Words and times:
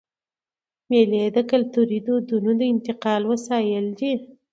مېلې 0.89 1.23
د 1.35 1.37
کلتوري 1.51 1.99
دودونو 2.07 2.49
د 2.59 2.61
انتقال 2.73 3.21
وسایل 3.31 3.85
دي. 3.99 4.13